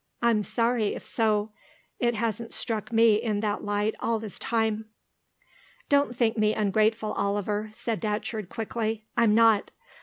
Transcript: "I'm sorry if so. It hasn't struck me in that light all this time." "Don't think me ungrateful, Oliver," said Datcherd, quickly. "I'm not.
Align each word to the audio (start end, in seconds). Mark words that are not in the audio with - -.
"I'm 0.19 0.41
sorry 0.41 0.95
if 0.95 1.05
so. 1.05 1.51
It 1.99 2.15
hasn't 2.15 2.55
struck 2.55 2.91
me 2.91 3.21
in 3.21 3.39
that 3.41 3.63
light 3.63 3.93
all 3.99 4.17
this 4.17 4.39
time." 4.39 4.85
"Don't 5.89 6.17
think 6.17 6.35
me 6.39 6.55
ungrateful, 6.55 7.13
Oliver," 7.13 7.69
said 7.71 8.01
Datcherd, 8.01 8.49
quickly. 8.49 9.05
"I'm 9.15 9.35
not. 9.35 9.69